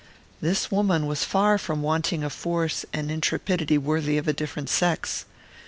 [0.41, 5.25] This woman was far from wanting a force and intrepidity worthy of a different sex.